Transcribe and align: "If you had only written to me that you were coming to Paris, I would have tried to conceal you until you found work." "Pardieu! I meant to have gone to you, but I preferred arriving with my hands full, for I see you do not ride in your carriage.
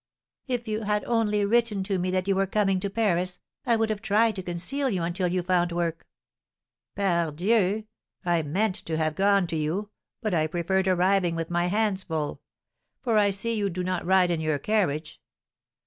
"If 0.47 0.67
you 0.67 0.81
had 0.81 1.03
only 1.05 1.45
written 1.45 1.83
to 1.83 1.99
me 1.99 2.09
that 2.09 2.27
you 2.27 2.33
were 2.33 2.47
coming 2.47 2.79
to 2.79 2.89
Paris, 2.89 3.37
I 3.67 3.75
would 3.75 3.91
have 3.91 4.01
tried 4.01 4.35
to 4.37 4.41
conceal 4.41 4.89
you 4.89 5.03
until 5.03 5.27
you 5.27 5.43
found 5.43 5.71
work." 5.71 6.07
"Pardieu! 6.95 7.83
I 8.25 8.41
meant 8.41 8.73
to 8.87 8.97
have 8.97 9.13
gone 9.13 9.45
to 9.45 9.55
you, 9.55 9.91
but 10.19 10.33
I 10.33 10.47
preferred 10.47 10.87
arriving 10.87 11.35
with 11.35 11.51
my 11.51 11.67
hands 11.67 12.01
full, 12.01 12.41
for 13.03 13.19
I 13.19 13.29
see 13.29 13.53
you 13.53 13.69
do 13.69 13.83
not 13.83 14.03
ride 14.03 14.31
in 14.31 14.41
your 14.41 14.57
carriage. 14.57 15.21